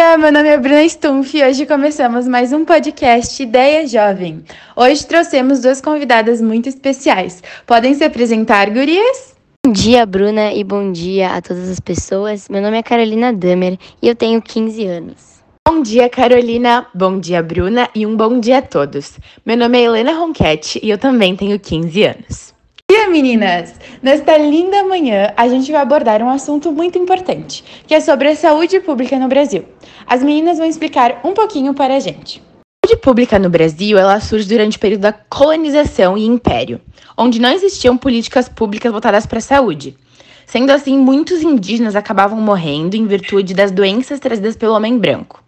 dia, 0.00 0.16
meu 0.16 0.32
nome 0.32 0.48
é 0.48 0.56
Bruna 0.56 0.88
Stumpf 0.88 1.36
e 1.36 1.44
hoje 1.44 1.66
começamos 1.66 2.26
mais 2.26 2.54
um 2.54 2.64
podcast 2.64 3.42
Ideia 3.42 3.86
Jovem. 3.86 4.42
Hoje 4.74 5.06
trouxemos 5.06 5.60
duas 5.60 5.78
convidadas 5.82 6.40
muito 6.40 6.70
especiais. 6.70 7.42
Podem 7.66 7.92
se 7.92 8.02
apresentar, 8.02 8.70
gurias? 8.70 9.36
Bom 9.66 9.74
dia, 9.74 10.06
Bruna, 10.06 10.54
e 10.54 10.64
bom 10.64 10.90
dia 10.90 11.28
a 11.28 11.42
todas 11.42 11.68
as 11.68 11.78
pessoas. 11.78 12.48
Meu 12.48 12.62
nome 12.62 12.78
é 12.78 12.82
Carolina 12.82 13.30
Damer 13.30 13.78
e 14.00 14.08
eu 14.08 14.14
tenho 14.14 14.40
15 14.40 14.86
anos. 14.86 15.42
Bom 15.68 15.82
dia, 15.82 16.08
Carolina. 16.08 16.86
Bom 16.94 17.20
dia, 17.20 17.42
Bruna, 17.42 17.86
e 17.94 18.06
um 18.06 18.16
bom 18.16 18.40
dia 18.40 18.56
a 18.56 18.62
todos. 18.62 19.18
Meu 19.44 19.58
nome 19.58 19.78
é 19.78 19.82
Helena 19.82 20.14
Ronquete 20.14 20.80
e 20.82 20.88
eu 20.88 20.96
também 20.96 21.36
tenho 21.36 21.60
15 21.60 22.04
anos. 22.04 22.54
Dia, 22.90 23.08
meninas! 23.08 23.72
Nesta 24.02 24.36
linda 24.36 24.82
manhã, 24.82 25.32
a 25.36 25.46
gente 25.46 25.70
vai 25.70 25.80
abordar 25.80 26.20
um 26.24 26.28
assunto 26.28 26.72
muito 26.72 26.98
importante, 26.98 27.62
que 27.86 27.94
é 27.94 28.00
sobre 28.00 28.26
a 28.26 28.34
saúde 28.34 28.80
pública 28.80 29.16
no 29.16 29.28
Brasil. 29.28 29.64
As 30.04 30.24
meninas 30.24 30.58
vão 30.58 30.66
explicar 30.66 31.20
um 31.22 31.32
pouquinho 31.32 31.72
para 31.72 31.94
a 31.94 32.00
gente. 32.00 32.42
A 32.82 32.88
saúde 32.88 33.00
pública 33.00 33.38
no 33.38 33.48
Brasil, 33.48 33.96
ela 33.96 34.18
surge 34.18 34.48
durante 34.48 34.76
o 34.76 34.80
período 34.80 35.02
da 35.02 35.12
colonização 35.12 36.18
e 36.18 36.26
império, 36.26 36.80
onde 37.16 37.40
não 37.40 37.52
existiam 37.52 37.96
políticas 37.96 38.48
públicas 38.48 38.90
voltadas 38.90 39.24
para 39.24 39.38
a 39.38 39.40
saúde. 39.40 39.96
Sendo 40.44 40.72
assim, 40.72 40.98
muitos 40.98 41.42
indígenas 41.42 41.94
acabavam 41.94 42.40
morrendo 42.40 42.96
em 42.96 43.06
virtude 43.06 43.54
das 43.54 43.70
doenças 43.70 44.18
trazidas 44.18 44.56
pelo 44.56 44.74
homem 44.74 44.98
branco. 44.98 45.40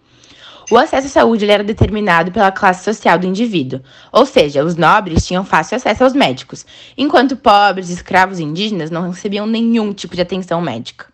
O 0.73 0.79
acesso 0.79 1.07
à 1.07 1.11
saúde 1.11 1.45
era 1.51 1.63
determinado 1.63 2.33
pela 2.33 2.51
classe 2.51 2.83
social 2.83 3.19
do 3.19 3.27
indivíduo, 3.27 3.83
ou 4.11 4.25
seja, 4.25 4.65
os 4.65 4.75
nobres 4.75 5.27
tinham 5.27 5.45
fácil 5.45 5.77
acesso 5.77 6.03
aos 6.03 6.15
médicos, 6.15 6.65
enquanto 6.97 7.37
pobres 7.37 7.91
e 7.91 7.93
escravos 7.93 8.41
indígenas 8.41 8.91
não 8.91 9.11
recebiam 9.11 9.47
nenhum 9.47 9.93
tipo 9.93 10.17
de 10.17 10.23
atenção 10.23 10.63
médica. 10.63 11.09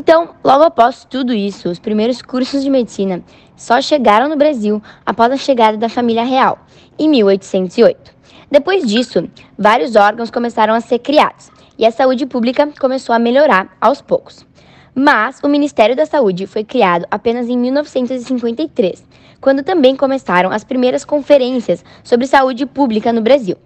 Então, 0.00 0.36
logo 0.44 0.62
após 0.62 1.04
tudo 1.04 1.32
isso, 1.32 1.68
os 1.68 1.80
primeiros 1.80 2.22
cursos 2.22 2.62
de 2.62 2.70
medicina 2.70 3.20
só 3.56 3.82
chegaram 3.82 4.28
no 4.28 4.36
Brasil 4.36 4.80
após 5.04 5.32
a 5.32 5.36
chegada 5.36 5.76
da 5.76 5.88
família 5.88 6.22
real, 6.22 6.64
em 6.96 7.08
1808. 7.08 8.14
Depois 8.48 8.86
disso, 8.86 9.28
vários 9.58 9.96
órgãos 9.96 10.30
começaram 10.30 10.72
a 10.72 10.80
ser 10.80 11.00
criados 11.00 11.50
e 11.76 11.84
a 11.84 11.90
saúde 11.90 12.26
pública 12.26 12.68
começou 12.78 13.12
a 13.12 13.18
melhorar 13.18 13.76
aos 13.80 14.00
poucos. 14.00 14.46
Mas 14.94 15.38
o 15.42 15.48
Ministério 15.48 15.94
da 15.94 16.06
Saúde 16.06 16.46
foi 16.46 16.64
criado 16.64 17.06
apenas 17.10 17.48
em 17.48 17.56
1953, 17.56 19.04
quando 19.40 19.62
também 19.62 19.94
começaram 19.94 20.50
as 20.50 20.64
primeiras 20.64 21.04
conferências 21.04 21.84
sobre 22.02 22.26
saúde 22.26 22.66
pública 22.66 23.12
no 23.12 23.20
Brasil. 23.20 23.56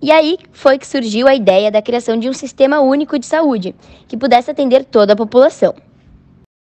E 0.00 0.10
aí 0.10 0.36
foi 0.50 0.78
que 0.78 0.86
surgiu 0.86 1.28
a 1.28 1.34
ideia 1.34 1.70
da 1.70 1.80
criação 1.80 2.18
de 2.18 2.28
um 2.28 2.32
sistema 2.32 2.80
único 2.80 3.18
de 3.18 3.26
saúde, 3.26 3.74
que 4.08 4.16
pudesse 4.16 4.50
atender 4.50 4.84
toda 4.84 5.12
a 5.12 5.16
população. 5.16 5.74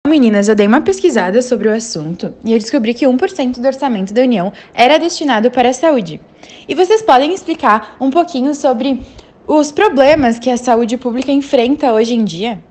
Meninas, 0.08 0.48
eu 0.48 0.56
dei 0.56 0.68
uma 0.68 0.82
pesquisada 0.82 1.42
sobre 1.42 1.68
o 1.68 1.74
assunto 1.74 2.36
e 2.44 2.54
eu 2.54 2.60
descobri 2.60 2.94
que 2.94 3.08
1% 3.08 3.60
do 3.60 3.66
orçamento 3.66 4.14
da 4.14 4.22
União 4.22 4.54
era 4.74 5.00
destinado 5.00 5.50
para 5.50 5.70
a 5.70 5.74
saúde. 5.74 6.22
E 6.68 6.76
vocês 6.76 7.02
podem 7.02 7.34
explicar 7.34 7.96
um 8.00 8.12
pouquinho 8.12 8.54
sobre 8.54 9.02
os 9.48 9.72
problemas 9.72 10.38
que 10.38 10.52
a 10.52 10.58
saúde 10.58 10.98
pública 10.98 11.32
enfrenta 11.32 11.92
hoje 11.94 12.14
em 12.14 12.24
dia? 12.24 12.62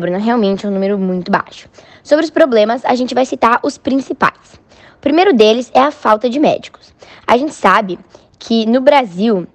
Bruna, 0.00 0.18
realmente 0.18 0.64
é 0.64 0.68
um 0.68 0.72
número 0.72 0.98
muito 0.98 1.30
baixo. 1.30 1.68
Sobre 2.02 2.24
os 2.24 2.30
problemas, 2.30 2.84
a 2.84 2.94
gente 2.94 3.14
vai 3.14 3.24
citar 3.24 3.60
os 3.62 3.78
principais. 3.78 4.60
O 4.96 5.00
primeiro 5.00 5.32
deles 5.32 5.70
é 5.74 5.80
a 5.80 5.90
falta 5.90 6.28
de 6.28 6.38
médicos. 6.38 6.92
A 7.26 7.36
gente 7.36 7.54
sabe 7.54 7.98
que 8.38 8.66
no 8.66 8.80
Brasil 8.80 9.46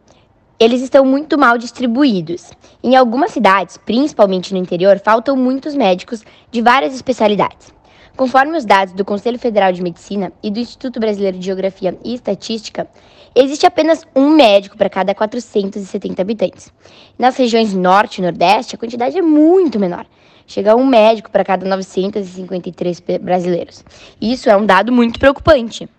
eles 0.59 0.81
estão 0.81 1.03
muito 1.03 1.38
mal 1.38 1.58
distribuídos. 1.58 2.52
Em 2.83 2.95
algumas 2.95 3.31
cidades, 3.31 3.77
principalmente 3.77 4.53
no 4.53 4.59
interior, 4.59 4.99
faltam 4.99 5.36
muitos 5.36 5.75
médicos 5.75 6.23
de 6.52 6.61
várias 6.61 6.94
especialidades. 6.94 7.73
Conforme 8.16 8.55
os 8.55 8.64
dados 8.64 8.94
do 8.94 9.03
Conselho 9.03 9.39
Federal 9.39 9.71
de 9.71 9.81
Medicina 9.81 10.31
e 10.44 10.52
do 10.52 10.59
Instituto 10.59 10.99
Brasileiro 10.99 11.39
de 11.39 11.45
Geografia 11.45 11.97
e 12.05 12.14
Estatística, 12.14 12.88
existe 13.36 13.66
apenas 13.66 14.05
um 14.16 14.30
médico 14.30 14.77
para 14.77 14.89
cada 14.89 15.16
470 15.16 16.21
habitantes. 16.21 16.71
Nas 17.17 17.36
regiões 17.36 17.73
Norte 17.73 18.20
e 18.20 18.21
Nordeste, 18.21 18.76
a 18.76 18.77
quantidade 18.77 19.17
é 19.17 19.21
muito 19.21 19.80
menor. 19.80 20.05
Chega 20.45 20.73
a 20.73 20.76
um 20.76 20.86
médico 20.86 21.31
para 21.31 21.43
cada 21.43 21.65
953 21.67 23.02
brasileiros. 23.21 23.83
Isso 24.21 24.49
é 24.49 24.58
um 24.58 24.65
dado 24.65 24.92
muito 24.92 25.20
preocupante. 25.20 25.89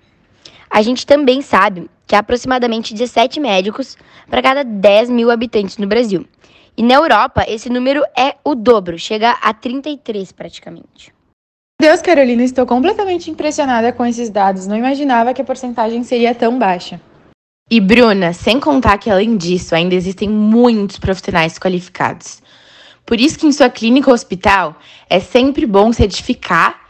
A 0.70 0.82
gente 0.82 1.06
também 1.06 1.40
sabe 1.40 1.88
que 2.06 2.14
há 2.14 2.18
aproximadamente 2.18 2.92
17 2.92 3.40
médicos 3.40 3.96
para 4.28 4.42
cada 4.42 4.62
10 4.62 5.10
mil 5.10 5.30
habitantes 5.30 5.78
no 5.78 5.86
Brasil. 5.86 6.26
E 6.76 6.82
na 6.82 6.94
Europa, 6.94 7.44
esse 7.46 7.68
número 7.68 8.02
é 8.18 8.34
o 8.44 8.54
dobro, 8.54 8.98
chega 8.98 9.30
a 9.40 9.54
33 9.54 10.32
praticamente. 10.32 11.14
Deus, 11.80 12.00
Carolina, 12.00 12.42
estou 12.42 12.66
completamente 12.66 13.30
impressionada 13.30 13.92
com 13.92 14.04
esses 14.06 14.30
dados. 14.30 14.66
Não 14.66 14.76
imaginava 14.76 15.34
que 15.34 15.42
a 15.42 15.44
porcentagem 15.44 16.02
seria 16.02 16.34
tão 16.34 16.58
baixa. 16.58 17.00
E 17.70 17.80
Bruna, 17.80 18.32
sem 18.32 18.60
contar 18.60 18.98
que 18.98 19.10
além 19.10 19.36
disso, 19.36 19.74
ainda 19.74 19.94
existem 19.94 20.28
muitos 20.28 20.98
profissionais 20.98 21.58
qualificados. 21.58 22.42
Por 23.06 23.20
isso 23.20 23.38
que 23.38 23.46
em 23.46 23.52
sua 23.52 23.68
clínica 23.68 24.08
ou 24.08 24.14
hospital 24.14 24.76
é 25.08 25.20
sempre 25.20 25.66
bom 25.66 25.92
certificar 25.92 26.84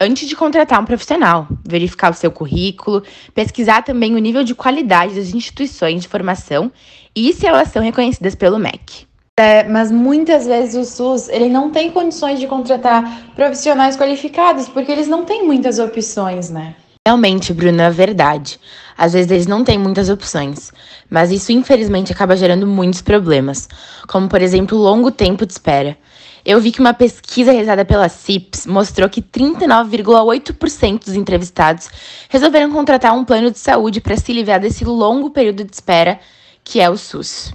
antes 0.00 0.28
de 0.28 0.34
contratar 0.34 0.80
um 0.80 0.84
profissional, 0.84 1.46
verificar 1.64 2.10
o 2.10 2.14
seu 2.14 2.30
currículo, 2.30 3.04
pesquisar 3.34 3.82
também 3.82 4.14
o 4.14 4.18
nível 4.18 4.42
de 4.42 4.54
qualidade 4.54 5.14
das 5.14 5.32
instituições 5.32 6.02
de 6.02 6.08
formação 6.08 6.72
e 7.14 7.32
se 7.32 7.46
elas 7.46 7.68
são 7.68 7.80
reconhecidas 7.80 8.34
pelo 8.34 8.58
MEC. 8.58 9.06
É, 9.38 9.64
mas 9.64 9.90
muitas 9.90 10.46
vezes 10.46 10.74
o 10.74 10.84
SUS 10.84 11.28
ele 11.28 11.48
não 11.48 11.70
tem 11.70 11.90
condições 11.90 12.38
de 12.38 12.46
contratar 12.46 13.32
profissionais 13.34 13.96
qualificados 13.96 14.68
porque 14.68 14.92
eles 14.92 15.08
não 15.08 15.24
têm 15.24 15.46
muitas 15.46 15.78
opções, 15.78 16.50
né? 16.50 16.74
Realmente, 17.06 17.52
Bruna, 17.52 17.84
é 17.84 17.90
verdade. 17.90 18.60
Às 18.96 19.12
vezes 19.12 19.30
eles 19.30 19.46
não 19.46 19.64
têm 19.64 19.78
muitas 19.78 20.08
opções, 20.08 20.72
mas 21.10 21.30
isso 21.30 21.52
infelizmente 21.52 22.12
acaba 22.12 22.36
gerando 22.36 22.66
muitos 22.66 23.02
problemas, 23.02 23.68
como 24.06 24.28
por 24.28 24.42
exemplo 24.42 24.78
o 24.78 24.82
longo 24.82 25.10
tempo 25.10 25.46
de 25.46 25.52
espera. 25.52 25.96
Eu 26.44 26.60
vi 26.60 26.72
que 26.72 26.80
uma 26.80 26.92
pesquisa 26.92 27.52
realizada 27.52 27.84
pela 27.84 28.08
CIPS 28.08 28.66
mostrou 28.66 29.08
que 29.08 29.22
39,8% 29.22 31.04
dos 31.04 31.14
entrevistados 31.14 31.88
resolveram 32.28 32.72
contratar 32.72 33.14
um 33.16 33.24
plano 33.24 33.50
de 33.50 33.58
saúde 33.58 34.00
para 34.00 34.16
se 34.16 34.32
livrar 34.32 34.60
desse 34.60 34.84
longo 34.84 35.30
período 35.30 35.64
de 35.64 35.72
espera 35.72 36.18
que 36.64 36.80
é 36.80 36.90
o 36.90 36.96
SUS. 36.96 37.52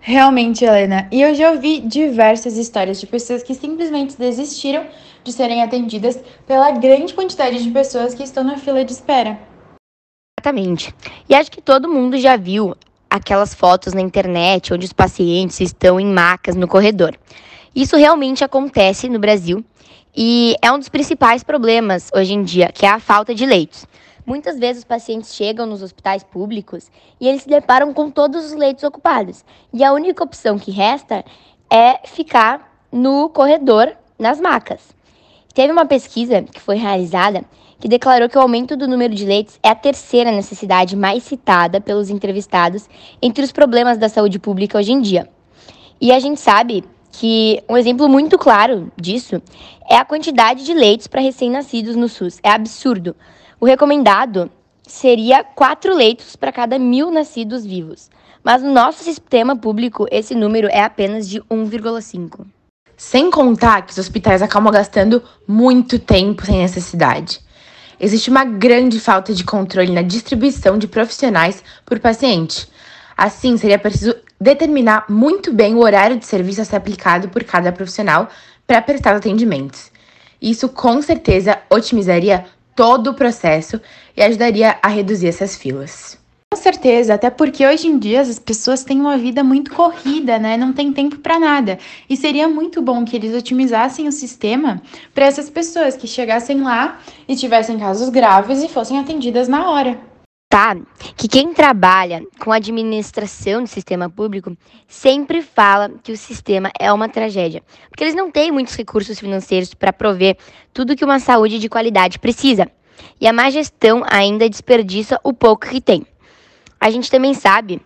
Realmente, 0.00 0.64
Helena. 0.64 1.08
E 1.10 1.20
eu 1.20 1.34
já 1.34 1.50
ouvi 1.50 1.80
diversas 1.80 2.56
histórias 2.56 3.00
de 3.00 3.06
pessoas 3.06 3.42
que 3.42 3.54
simplesmente 3.54 4.16
desistiram 4.16 4.86
de 5.24 5.32
serem 5.32 5.62
atendidas 5.62 6.18
pela 6.46 6.70
grande 6.70 7.12
quantidade 7.12 7.60
de 7.60 7.70
pessoas 7.70 8.14
que 8.14 8.22
estão 8.22 8.44
na 8.44 8.56
fila 8.56 8.84
de 8.84 8.92
espera. 8.92 9.36
Exatamente. 10.46 10.94
E 11.28 11.34
acho 11.34 11.50
que 11.50 11.60
todo 11.60 11.88
mundo 11.88 12.16
já 12.18 12.36
viu 12.36 12.76
aquelas 13.10 13.52
fotos 13.52 13.92
na 13.92 14.00
internet 14.00 14.72
onde 14.72 14.86
os 14.86 14.92
pacientes 14.92 15.60
estão 15.60 15.98
em 15.98 16.06
macas 16.06 16.54
no 16.54 16.68
corredor. 16.68 17.18
Isso 17.74 17.96
realmente 17.96 18.44
acontece 18.44 19.08
no 19.08 19.18
Brasil 19.18 19.64
e 20.16 20.54
é 20.62 20.70
um 20.70 20.78
dos 20.78 20.88
principais 20.88 21.42
problemas 21.42 22.10
hoje 22.14 22.34
em 22.34 22.44
dia, 22.44 22.70
que 22.72 22.86
é 22.86 22.88
a 22.88 23.00
falta 23.00 23.34
de 23.34 23.44
leitos. 23.44 23.86
Muitas 24.24 24.56
vezes 24.56 24.78
os 24.78 24.84
pacientes 24.84 25.34
chegam 25.34 25.66
nos 25.66 25.82
hospitais 25.82 26.22
públicos 26.22 26.92
e 27.20 27.26
eles 27.26 27.42
se 27.42 27.48
deparam 27.48 27.92
com 27.92 28.08
todos 28.08 28.44
os 28.44 28.52
leitos 28.52 28.84
ocupados. 28.84 29.44
E 29.72 29.82
a 29.82 29.92
única 29.92 30.22
opção 30.22 30.60
que 30.60 30.70
resta 30.70 31.24
é 31.68 32.06
ficar 32.06 32.86
no 32.92 33.28
corredor, 33.30 33.92
nas 34.16 34.40
macas. 34.40 34.94
Teve 35.52 35.72
uma 35.72 35.86
pesquisa 35.86 36.42
que 36.42 36.60
foi 36.60 36.76
realizada 36.76 37.44
que 37.78 37.88
declarou 37.88 38.28
que 38.28 38.38
o 38.38 38.40
aumento 38.40 38.76
do 38.76 38.88
número 38.88 39.14
de 39.14 39.24
leitos 39.24 39.58
é 39.62 39.68
a 39.68 39.74
terceira 39.74 40.30
necessidade 40.32 40.96
mais 40.96 41.22
citada 41.22 41.80
pelos 41.80 42.10
entrevistados 42.10 42.88
entre 43.20 43.44
os 43.44 43.52
problemas 43.52 43.98
da 43.98 44.08
saúde 44.08 44.38
pública 44.38 44.78
hoje 44.78 44.92
em 44.92 45.00
dia. 45.00 45.28
E 46.00 46.12
a 46.12 46.18
gente 46.18 46.40
sabe 46.40 46.84
que 47.12 47.62
um 47.68 47.76
exemplo 47.76 48.08
muito 48.08 48.38
claro 48.38 48.92
disso 48.96 49.42
é 49.88 49.96
a 49.96 50.04
quantidade 50.04 50.64
de 50.64 50.74
leitos 50.74 51.06
para 51.06 51.20
recém-nascidos 51.20 51.96
no 51.96 52.08
SUS. 52.08 52.38
É 52.42 52.50
absurdo. 52.50 53.16
O 53.58 53.64
recomendado 53.64 54.50
seria 54.86 55.42
quatro 55.42 55.94
leitos 55.94 56.36
para 56.36 56.52
cada 56.52 56.78
mil 56.78 57.10
nascidos 57.10 57.64
vivos. 57.64 58.10
Mas 58.44 58.62
no 58.62 58.72
nosso 58.72 59.02
sistema 59.02 59.56
público, 59.56 60.06
esse 60.10 60.34
número 60.34 60.68
é 60.68 60.82
apenas 60.82 61.28
de 61.28 61.40
1,5. 61.42 62.46
Sem 62.96 63.30
contar 63.30 63.82
que 63.82 63.92
os 63.92 63.98
hospitais 63.98 64.40
acabam 64.40 64.72
gastando 64.72 65.22
muito 65.48 65.98
tempo 65.98 66.46
sem 66.46 66.58
necessidade. 66.58 67.40
Existe 67.98 68.28
uma 68.28 68.44
grande 68.44 69.00
falta 69.00 69.32
de 69.32 69.42
controle 69.42 69.90
na 69.90 70.02
distribuição 70.02 70.76
de 70.76 70.86
profissionais 70.86 71.62
por 71.84 71.98
paciente. 71.98 72.68
Assim, 73.16 73.56
seria 73.56 73.78
preciso 73.78 74.14
determinar 74.38 75.06
muito 75.08 75.52
bem 75.52 75.74
o 75.74 75.80
horário 75.80 76.18
de 76.18 76.26
serviço 76.26 76.60
a 76.60 76.64
ser 76.64 76.76
aplicado 76.76 77.28
por 77.30 77.42
cada 77.42 77.72
profissional 77.72 78.28
para 78.66 78.82
prestar 78.82 79.16
atendimentos. 79.16 79.90
Isso 80.40 80.68
com 80.68 81.00
certeza 81.00 81.58
otimizaria 81.70 82.44
todo 82.74 83.10
o 83.10 83.14
processo 83.14 83.80
e 84.14 84.22
ajudaria 84.22 84.76
a 84.82 84.88
reduzir 84.88 85.28
essas 85.28 85.56
filas. 85.56 86.18
Com 86.56 86.62
certeza, 86.62 87.12
até 87.12 87.28
porque 87.28 87.66
hoje 87.66 87.86
em 87.86 87.98
dia 87.98 88.22
as 88.22 88.38
pessoas 88.38 88.82
têm 88.82 88.98
uma 88.98 89.18
vida 89.18 89.44
muito 89.44 89.70
corrida, 89.74 90.38
né? 90.38 90.56
Não 90.56 90.72
tem 90.72 90.90
tempo 90.90 91.18
para 91.18 91.38
nada. 91.38 91.78
E 92.08 92.16
seria 92.16 92.48
muito 92.48 92.80
bom 92.80 93.04
que 93.04 93.14
eles 93.14 93.34
otimizassem 93.34 94.08
o 94.08 94.12
sistema 94.12 94.80
para 95.14 95.26
essas 95.26 95.50
pessoas 95.50 95.98
que 95.98 96.06
chegassem 96.06 96.62
lá 96.62 96.98
e 97.28 97.36
tivessem 97.36 97.78
casos 97.78 98.08
graves 98.08 98.62
e 98.62 98.70
fossem 98.70 98.98
atendidas 98.98 99.48
na 99.48 99.70
hora. 99.70 100.00
Tá, 100.48 100.74
que 101.14 101.28
quem 101.28 101.52
trabalha 101.52 102.22
com 102.40 102.50
administração 102.50 103.62
do 103.62 103.68
sistema 103.68 104.08
público 104.08 104.56
sempre 104.88 105.42
fala 105.42 105.90
que 106.02 106.10
o 106.10 106.16
sistema 106.16 106.70
é 106.80 106.90
uma 106.90 107.06
tragédia, 107.06 107.62
porque 107.90 108.02
eles 108.02 108.14
não 108.14 108.30
têm 108.30 108.50
muitos 108.50 108.74
recursos 108.74 109.20
financeiros 109.20 109.74
para 109.74 109.92
prover 109.92 110.38
tudo 110.72 110.96
que 110.96 111.04
uma 111.04 111.20
saúde 111.20 111.58
de 111.58 111.68
qualidade 111.68 112.18
precisa. 112.18 112.66
E 113.20 113.28
a 113.28 113.32
má 113.32 113.50
gestão 113.50 114.02
ainda 114.08 114.48
desperdiça 114.48 115.20
o 115.22 115.34
pouco 115.34 115.68
que 115.68 115.82
tem 115.82 116.06
a 116.80 116.90
gente 116.90 117.10
também 117.10 117.34
sabe 117.34 117.80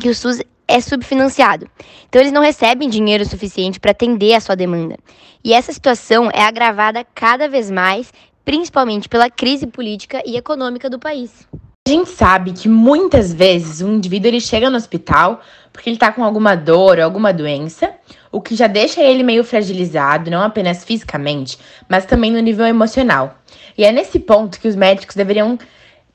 que 0.00 0.08
o 0.08 0.14
SUS 0.14 0.40
é 0.66 0.80
subfinanciado. 0.80 1.68
Então, 2.08 2.20
eles 2.20 2.32
não 2.32 2.42
recebem 2.42 2.88
dinheiro 2.88 3.24
suficiente 3.26 3.78
para 3.78 3.90
atender 3.90 4.34
a 4.34 4.40
sua 4.40 4.56
demanda. 4.56 4.96
E 5.44 5.52
essa 5.52 5.72
situação 5.72 6.30
é 6.32 6.42
agravada 6.42 7.04
cada 7.14 7.48
vez 7.48 7.70
mais, 7.70 8.12
principalmente 8.44 9.08
pela 9.08 9.28
crise 9.28 9.66
política 9.66 10.22
e 10.24 10.36
econômica 10.36 10.88
do 10.88 10.98
país. 10.98 11.46
A 11.86 11.90
gente 11.90 12.10
sabe 12.10 12.52
que 12.52 12.68
muitas 12.68 13.32
vezes 13.32 13.82
um 13.82 13.94
indivíduo 13.94 14.28
ele 14.28 14.40
chega 14.40 14.70
no 14.70 14.76
hospital 14.76 15.42
porque 15.72 15.90
ele 15.90 15.96
está 15.96 16.12
com 16.12 16.22
alguma 16.22 16.54
dor 16.54 16.98
ou 16.98 17.04
alguma 17.04 17.32
doença, 17.32 17.92
o 18.30 18.40
que 18.40 18.54
já 18.54 18.68
deixa 18.68 19.02
ele 19.02 19.24
meio 19.24 19.42
fragilizado, 19.42 20.30
não 20.30 20.42
apenas 20.42 20.84
fisicamente, 20.84 21.58
mas 21.88 22.06
também 22.06 22.30
no 22.30 22.38
nível 22.38 22.66
emocional. 22.66 23.36
E 23.76 23.84
é 23.84 23.90
nesse 23.90 24.20
ponto 24.20 24.60
que 24.60 24.68
os 24.68 24.76
médicos 24.76 25.16
deveriam 25.16 25.58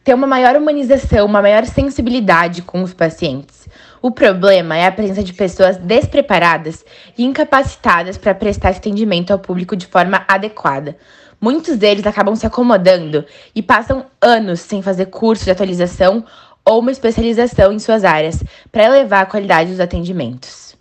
ter 0.07 0.13
uma 0.13 0.25
maior 0.25 0.55
humanização, 0.55 1.25
uma 1.25 1.41
maior 1.41 1.65
sensibilidade 1.65 2.61
com 2.61 2.81
os 2.81 2.93
pacientes. 2.93 3.67
O 4.01 4.09
problema 4.09 4.77
é 4.77 4.87
a 4.87 4.91
presença 4.91 5.21
de 5.21 5.33
pessoas 5.33 5.75
despreparadas 5.75 6.85
e 7.17 7.25
incapacitadas 7.25 8.17
para 8.17 8.33
prestar 8.33 8.69
atendimento 8.69 9.31
ao 9.31 9.39
público 9.39 9.75
de 9.75 9.85
forma 9.85 10.23
adequada. 10.25 10.95
Muitos 11.41 11.75
deles 11.75 12.07
acabam 12.07 12.37
se 12.37 12.47
acomodando 12.47 13.25
e 13.53 13.61
passam 13.61 14.05
anos 14.21 14.61
sem 14.61 14.81
fazer 14.81 15.07
curso 15.07 15.43
de 15.43 15.51
atualização 15.51 16.23
ou 16.63 16.79
uma 16.79 16.91
especialização 16.91 17.73
em 17.73 17.79
suas 17.79 18.05
áreas 18.05 18.41
para 18.71 18.85
elevar 18.85 19.23
a 19.23 19.25
qualidade 19.25 19.71
dos 19.71 19.81
atendimentos. 19.81 20.76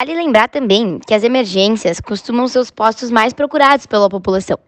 Vale 0.00 0.14
lembrar 0.14 0.48
também 0.48 0.98
que 0.98 1.12
as 1.12 1.22
emergências 1.22 2.00
costumam 2.00 2.48
ser 2.48 2.58
os 2.58 2.70
postos 2.70 3.10
mais 3.10 3.34
procurados 3.34 3.84
pela 3.84 4.08
população 4.08 4.58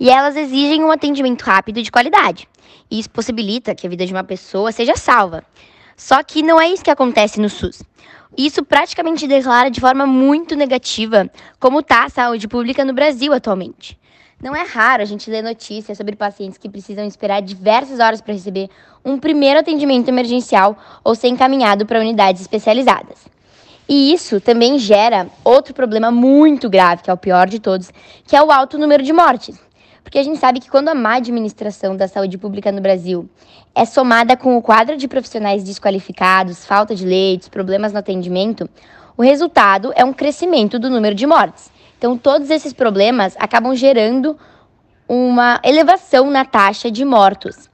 e 0.00 0.10
elas 0.10 0.34
exigem 0.34 0.82
um 0.82 0.90
atendimento 0.90 1.42
rápido 1.42 1.78
e 1.78 1.82
de 1.84 1.92
qualidade. 1.92 2.48
Isso 2.90 3.08
possibilita 3.08 3.72
que 3.72 3.86
a 3.86 3.90
vida 3.90 4.04
de 4.04 4.12
uma 4.12 4.24
pessoa 4.24 4.72
seja 4.72 4.96
salva. 4.96 5.44
Só 5.96 6.24
que 6.24 6.42
não 6.42 6.60
é 6.60 6.68
isso 6.68 6.82
que 6.82 6.90
acontece 6.90 7.40
no 7.40 7.48
SUS. 7.48 7.84
Isso 8.36 8.64
praticamente 8.64 9.28
declara 9.28 9.70
de 9.70 9.80
forma 9.80 10.06
muito 10.06 10.56
negativa 10.56 11.30
como 11.60 11.78
está 11.78 12.06
a 12.06 12.08
saúde 12.08 12.48
pública 12.48 12.84
no 12.84 12.92
Brasil 12.92 13.32
atualmente. 13.32 13.96
Não 14.42 14.56
é 14.56 14.64
raro 14.64 15.02
a 15.02 15.06
gente 15.06 15.30
ler 15.30 15.42
notícias 15.42 15.96
sobre 15.96 16.16
pacientes 16.16 16.58
que 16.58 16.68
precisam 16.68 17.04
esperar 17.04 17.42
diversas 17.42 18.00
horas 18.00 18.20
para 18.20 18.34
receber 18.34 18.68
um 19.04 19.20
primeiro 19.20 19.60
atendimento 19.60 20.08
emergencial 20.08 20.76
ou 21.04 21.14
ser 21.14 21.28
encaminhado 21.28 21.86
para 21.86 22.00
unidades 22.00 22.42
especializadas. 22.42 23.30
E 23.92 24.12
isso 24.12 24.40
também 24.40 24.78
gera 24.78 25.26
outro 25.42 25.74
problema 25.74 26.12
muito 26.12 26.70
grave, 26.70 27.02
que 27.02 27.10
é 27.10 27.12
o 27.12 27.16
pior 27.16 27.48
de 27.48 27.58
todos, 27.58 27.90
que 28.24 28.36
é 28.36 28.40
o 28.40 28.52
alto 28.52 28.78
número 28.78 29.02
de 29.02 29.12
mortes. 29.12 29.60
Porque 30.04 30.16
a 30.16 30.22
gente 30.22 30.38
sabe 30.38 30.60
que 30.60 30.70
quando 30.70 30.90
a 30.90 30.94
má 30.94 31.16
administração 31.16 31.96
da 31.96 32.06
saúde 32.06 32.38
pública 32.38 32.70
no 32.70 32.80
Brasil 32.80 33.28
é 33.74 33.84
somada 33.84 34.36
com 34.36 34.56
o 34.56 34.62
quadro 34.62 34.96
de 34.96 35.08
profissionais 35.08 35.64
desqualificados, 35.64 36.64
falta 36.64 36.94
de 36.94 37.04
leitos, 37.04 37.48
problemas 37.48 37.92
no 37.92 37.98
atendimento, 37.98 38.70
o 39.16 39.22
resultado 39.22 39.92
é 39.96 40.04
um 40.04 40.12
crescimento 40.12 40.78
do 40.78 40.88
número 40.88 41.16
de 41.16 41.26
mortes. 41.26 41.68
Então, 41.98 42.16
todos 42.16 42.48
esses 42.48 42.72
problemas 42.72 43.34
acabam 43.40 43.74
gerando 43.74 44.38
uma 45.08 45.60
elevação 45.64 46.30
na 46.30 46.44
taxa 46.44 46.92
de 46.92 47.04
mortos. 47.04 47.68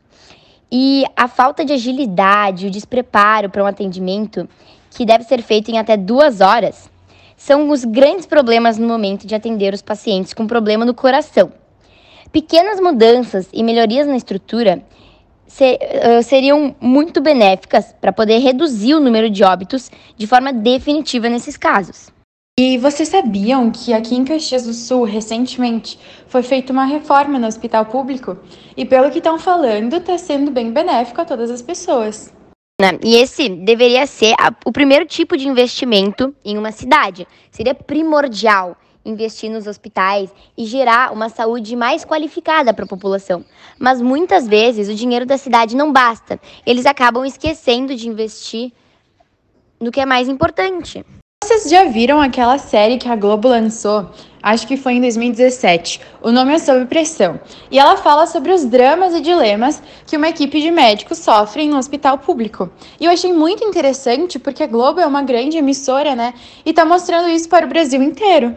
E 0.72 1.04
a 1.14 1.28
falta 1.28 1.62
de 1.62 1.74
agilidade, 1.74 2.68
o 2.68 2.70
despreparo 2.70 3.50
para 3.50 3.62
um 3.62 3.66
atendimento 3.66 4.48
que 4.96 5.04
deve 5.04 5.24
ser 5.24 5.42
feito 5.42 5.70
em 5.70 5.78
até 5.78 5.94
duas 5.94 6.40
horas, 6.40 6.90
são 7.36 7.68
os 7.68 7.84
grandes 7.84 8.24
problemas 8.24 8.78
no 8.78 8.88
momento 8.88 9.26
de 9.26 9.34
atender 9.34 9.74
os 9.74 9.82
pacientes 9.82 10.32
com 10.32 10.46
problema 10.46 10.86
no 10.86 10.94
coração. 10.94 11.52
Pequenas 12.32 12.80
mudanças 12.80 13.46
e 13.52 13.62
melhorias 13.62 14.06
na 14.06 14.16
estrutura 14.16 14.82
ser, 15.46 15.74
uh, 15.76 16.22
seriam 16.22 16.74
muito 16.80 17.20
benéficas 17.20 17.94
para 18.00 18.10
poder 18.10 18.38
reduzir 18.38 18.94
o 18.94 19.00
número 19.00 19.28
de 19.28 19.44
óbitos 19.44 19.90
de 20.16 20.26
forma 20.26 20.50
definitiva 20.50 21.28
nesses 21.28 21.58
casos. 21.58 22.10
E 22.58 22.78
vocês 22.78 23.10
sabiam 23.10 23.70
que 23.70 23.92
aqui 23.92 24.14
em 24.14 24.24
Caxias 24.24 24.64
do 24.64 24.72
Sul, 24.72 25.04
recentemente, 25.04 25.98
foi 26.26 26.42
feita 26.42 26.72
uma 26.72 26.86
reforma 26.86 27.38
no 27.38 27.46
hospital 27.46 27.84
público? 27.84 28.38
E 28.74 28.86
pelo 28.86 29.10
que 29.10 29.18
estão 29.18 29.38
falando, 29.38 29.96
está 29.96 30.16
sendo 30.16 30.50
bem 30.50 30.72
benéfico 30.72 31.20
a 31.20 31.26
todas 31.26 31.50
as 31.50 31.60
pessoas. 31.60 32.34
Né? 32.78 32.98
E 33.02 33.16
esse 33.16 33.48
deveria 33.48 34.06
ser 34.06 34.34
a, 34.38 34.52
o 34.66 34.70
primeiro 34.70 35.06
tipo 35.06 35.34
de 35.34 35.48
investimento 35.48 36.34
em 36.44 36.58
uma 36.58 36.70
cidade. 36.70 37.26
Seria 37.50 37.74
primordial 37.74 38.76
investir 39.02 39.50
nos 39.50 39.66
hospitais 39.66 40.30
e 40.58 40.66
gerar 40.66 41.10
uma 41.10 41.30
saúde 41.30 41.74
mais 41.74 42.04
qualificada 42.04 42.74
para 42.74 42.84
a 42.84 42.88
população. 42.88 43.42
Mas 43.78 44.02
muitas 44.02 44.46
vezes 44.46 44.90
o 44.90 44.94
dinheiro 44.94 45.24
da 45.24 45.38
cidade 45.38 45.74
não 45.74 45.90
basta. 45.90 46.38
Eles 46.66 46.84
acabam 46.84 47.24
esquecendo 47.24 47.94
de 47.94 48.08
investir 48.08 48.72
no 49.80 49.90
que 49.90 50.00
é 50.00 50.04
mais 50.04 50.28
importante. 50.28 51.02
Vocês 51.56 51.70
já 51.70 51.84
viram 51.84 52.20
aquela 52.20 52.58
série 52.58 52.98
que 52.98 53.08
a 53.08 53.16
Globo 53.16 53.48
lançou? 53.48 54.10
Acho 54.42 54.66
que 54.66 54.76
foi 54.76 54.92
em 54.92 55.00
2017. 55.00 56.02
O 56.20 56.30
nome 56.30 56.52
é 56.52 56.58
Sob 56.58 56.84
Pressão. 56.84 57.40
E 57.70 57.78
ela 57.78 57.96
fala 57.96 58.26
sobre 58.26 58.52
os 58.52 58.66
dramas 58.66 59.14
e 59.14 59.22
dilemas 59.22 59.82
que 60.06 60.18
uma 60.18 60.28
equipe 60.28 60.60
de 60.60 60.70
médicos 60.70 61.16
sofre 61.16 61.66
no 61.66 61.78
hospital 61.78 62.18
público. 62.18 62.70
E 63.00 63.06
eu 63.06 63.10
achei 63.10 63.32
muito 63.32 63.64
interessante 63.64 64.38
porque 64.38 64.62
a 64.62 64.66
Globo 64.66 65.00
é 65.00 65.06
uma 65.06 65.22
grande 65.22 65.56
emissora, 65.56 66.14
né? 66.14 66.34
E 66.62 66.74
tá 66.74 66.84
mostrando 66.84 67.30
isso 67.30 67.48
para 67.48 67.64
o 67.64 67.68
Brasil 67.70 68.02
inteiro. 68.02 68.54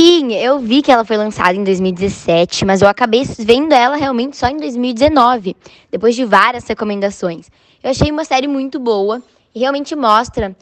Sim, 0.00 0.32
eu 0.34 0.60
vi 0.60 0.80
que 0.80 0.92
ela 0.92 1.04
foi 1.04 1.16
lançada 1.16 1.54
em 1.54 1.64
2017, 1.64 2.64
mas 2.64 2.82
eu 2.82 2.88
acabei 2.88 3.24
vendo 3.36 3.72
ela 3.72 3.96
realmente 3.96 4.36
só 4.36 4.46
em 4.46 4.58
2019, 4.58 5.56
depois 5.90 6.14
de 6.14 6.24
várias 6.24 6.68
recomendações. 6.68 7.50
Eu 7.82 7.90
achei 7.90 8.12
uma 8.12 8.24
série 8.24 8.46
muito 8.46 8.78
boa 8.78 9.20
e 9.52 9.58
realmente 9.58 9.96
mostra 9.96 10.56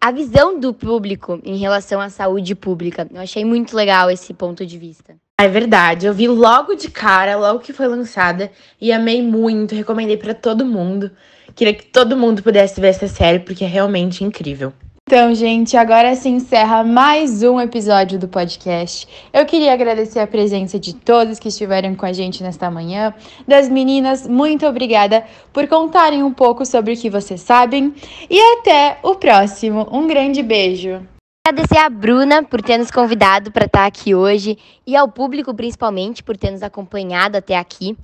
a 0.00 0.10
visão 0.12 0.58
do 0.58 0.72
público 0.72 1.40
em 1.44 1.56
relação 1.56 2.00
à 2.00 2.08
saúde 2.08 2.54
pública. 2.54 3.06
Eu 3.12 3.20
achei 3.20 3.44
muito 3.44 3.76
legal 3.76 4.10
esse 4.10 4.32
ponto 4.32 4.64
de 4.64 4.78
vista. 4.78 5.16
É 5.40 5.48
verdade, 5.48 6.06
eu 6.06 6.12
vi 6.12 6.26
logo 6.26 6.74
de 6.74 6.90
cara, 6.90 7.36
logo 7.36 7.60
que 7.60 7.72
foi 7.72 7.86
lançada, 7.86 8.50
e 8.80 8.90
amei 8.90 9.22
muito, 9.22 9.74
recomendei 9.74 10.16
para 10.16 10.34
todo 10.34 10.64
mundo. 10.64 11.12
Queria 11.54 11.74
que 11.74 11.86
todo 11.86 12.16
mundo 12.16 12.42
pudesse 12.42 12.80
ver 12.80 12.88
essa 12.88 13.06
série, 13.06 13.38
porque 13.40 13.64
é 13.64 13.68
realmente 13.68 14.24
incrível. 14.24 14.72
Então, 15.10 15.34
gente, 15.34 15.74
agora 15.74 16.14
se 16.14 16.28
encerra 16.28 16.84
mais 16.84 17.42
um 17.42 17.58
episódio 17.58 18.18
do 18.18 18.28
podcast. 18.28 19.08
Eu 19.32 19.46
queria 19.46 19.72
agradecer 19.72 20.18
a 20.18 20.26
presença 20.26 20.78
de 20.78 20.94
todos 20.94 21.38
que 21.38 21.48
estiveram 21.48 21.94
com 21.94 22.04
a 22.04 22.12
gente 22.12 22.42
nesta 22.42 22.70
manhã. 22.70 23.14
Das 23.46 23.70
meninas, 23.70 24.28
muito 24.28 24.66
obrigada 24.66 25.24
por 25.50 25.66
contarem 25.66 26.22
um 26.22 26.30
pouco 26.30 26.66
sobre 26.66 26.92
o 26.92 26.96
que 26.96 27.08
vocês 27.08 27.40
sabem. 27.40 27.94
E 28.28 28.38
até 28.58 28.98
o 29.02 29.14
próximo. 29.14 29.88
Um 29.90 30.06
grande 30.06 30.42
beijo. 30.42 31.00
Agradecer 31.48 31.78
a 31.78 31.88
Bruna 31.88 32.42
por 32.42 32.60
ter 32.60 32.76
nos 32.76 32.90
convidado 32.90 33.50
para 33.50 33.64
estar 33.64 33.86
aqui 33.86 34.14
hoje 34.14 34.58
e 34.86 34.94
ao 34.94 35.08
público 35.08 35.54
principalmente 35.54 36.22
por 36.22 36.36
ter 36.36 36.50
nos 36.50 36.62
acompanhado 36.62 37.38
até 37.38 37.56
aqui. 37.56 37.96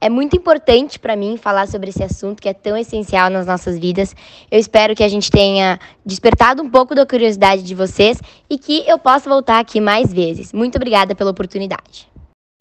É 0.00 0.08
muito 0.08 0.36
importante 0.36 1.00
para 1.00 1.16
mim 1.16 1.36
falar 1.36 1.66
sobre 1.66 1.90
esse 1.90 2.04
assunto 2.04 2.40
que 2.40 2.48
é 2.48 2.54
tão 2.54 2.76
essencial 2.76 3.28
nas 3.28 3.44
nossas 3.44 3.76
vidas. 3.76 4.14
Eu 4.48 4.60
espero 4.60 4.94
que 4.94 5.02
a 5.02 5.08
gente 5.08 5.32
tenha 5.32 5.80
despertado 6.06 6.62
um 6.62 6.70
pouco 6.70 6.94
da 6.94 7.04
curiosidade 7.04 7.64
de 7.64 7.74
vocês 7.74 8.20
e 8.48 8.56
que 8.56 8.84
eu 8.86 9.00
possa 9.00 9.28
voltar 9.28 9.58
aqui 9.58 9.80
mais 9.80 10.12
vezes. 10.12 10.52
Muito 10.52 10.76
obrigada 10.76 11.12
pela 11.12 11.32
oportunidade. 11.32 12.08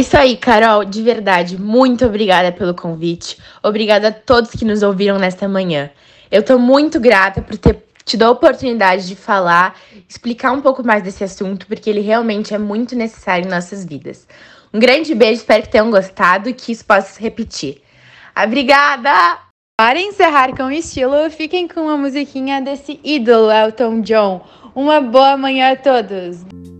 Isso 0.01 0.17
aí, 0.17 0.35
Carol, 0.35 0.83
de 0.83 1.03
verdade, 1.03 1.61
muito 1.61 2.03
obrigada 2.03 2.51
pelo 2.51 2.73
convite. 2.73 3.37
Obrigada 3.61 4.07
a 4.07 4.11
todos 4.11 4.49
que 4.49 4.65
nos 4.65 4.81
ouviram 4.81 5.19
nesta 5.19 5.47
manhã. 5.47 5.91
Eu 6.31 6.41
estou 6.41 6.57
muito 6.57 6.99
grata 6.99 7.43
por 7.43 7.55
ter 7.59 7.90
tido 8.11 8.23
a 8.23 8.31
oportunidade 8.31 9.07
de 9.07 9.15
falar, 9.15 9.79
explicar 10.07 10.51
um 10.51 10.61
pouco 10.61 10.85
mais 10.85 11.01
desse 11.01 11.23
assunto, 11.23 11.65
porque 11.65 11.89
ele 11.89 12.01
realmente 12.01 12.53
é 12.53 12.57
muito 12.57 12.95
necessário 12.95 13.45
em 13.45 13.49
nossas 13.49 13.85
vidas. 13.85 14.27
Um 14.73 14.79
grande 14.79 15.15
beijo, 15.15 15.41
espero 15.41 15.63
que 15.63 15.69
tenham 15.69 15.89
gostado 15.89 16.49
e 16.49 16.53
que 16.53 16.73
isso 16.73 16.85
possa 16.85 17.13
se 17.13 17.21
repetir. 17.21 17.81
Obrigada! 18.35 19.39
Para 19.79 19.99
encerrar 19.99 20.55
com 20.55 20.69
estilo, 20.69 21.29
fiquem 21.31 21.67
com 21.67 21.81
uma 21.81 21.97
musiquinha 21.97 22.61
desse 22.61 22.99
ídolo 23.03 23.49
Elton 23.49 24.01
John. 24.01 24.45
Uma 24.75 25.01
boa 25.01 25.37
manhã 25.37 25.71
a 25.71 25.75
todos! 25.75 26.70